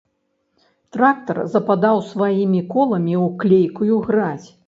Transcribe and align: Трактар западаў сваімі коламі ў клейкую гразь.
Трактар 0.95 1.37
западаў 1.57 2.01
сваімі 2.13 2.61
коламі 2.73 3.15
ў 3.19 3.27
клейкую 3.43 3.95
гразь. 4.09 4.47